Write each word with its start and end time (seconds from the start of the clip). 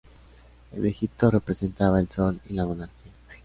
En 0.71 0.83
Egipto, 0.87 1.29
representaba 1.29 1.99
el 1.99 2.09
Sol 2.09 2.39
y 2.49 2.53
la 2.53 2.65
Monarquía. 2.65 3.11